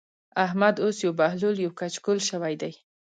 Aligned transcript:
احمد 0.45 0.75
اوس 0.83 0.97
يو 1.05 1.11
بهلول 1.19 1.55
يو 1.65 1.71
کچکول 1.79 2.19
شوی 2.29 2.53
دی. 2.61 2.73